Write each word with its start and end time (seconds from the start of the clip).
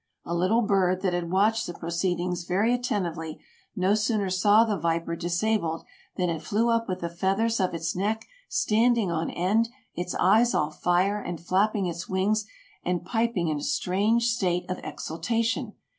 A 0.25 0.33
little 0.33 0.63
bird, 0.63 1.03
that 1.03 1.13
had 1.13 1.29
watched 1.29 1.67
the 1.67 1.75
proceedings 1.75 2.45
very 2.45 2.73
attentively, 2.73 3.39
no 3.75 3.93
sooner 3.93 4.31
saw 4.31 4.63
the 4.63 4.75
viper 4.75 5.15
disabled 5.15 5.83
than 6.15 6.27
it 6.27 6.41
flew 6.41 6.69
up 6.71 6.89
with 6.89 7.01
the 7.01 7.07
feathers 7.09 7.59
of 7.59 7.75
its 7.75 7.95
neck 7.95 8.25
stand 8.49 8.97
ing 8.97 9.11
on 9.11 9.29
end, 9.29 9.69
its 9.93 10.15
eyes 10.15 10.55
all 10.55 10.71
fire, 10.71 11.21
and 11.21 11.39
flapping 11.39 11.85
its 11.85 12.09
wings, 12.09 12.47
and 12.83 13.05
pip 13.05 13.37
ing 13.37 13.49
in 13.49 13.57
a 13.59 13.63
strange 13.63 14.25
state 14.29 14.67
of 14.71 14.79
exultation. 14.83 15.73